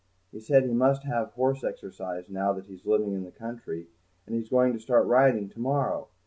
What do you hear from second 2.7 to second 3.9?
living in the country,